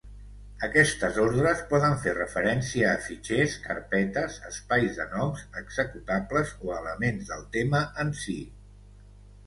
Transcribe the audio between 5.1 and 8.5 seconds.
noms, executables o a elements del tema en si.